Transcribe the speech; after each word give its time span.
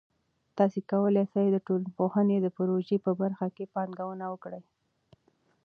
تاسې 0.57 0.79
کولای 0.91 1.25
سئ 1.33 1.45
د 1.51 1.57
ټولنپوهنې 1.67 2.37
د 2.41 2.47
پروژه 2.57 2.97
په 3.05 3.11
برخه 3.21 3.47
کې 3.55 3.71
پانګونه 3.73 4.25
وکړئ. 4.29 4.63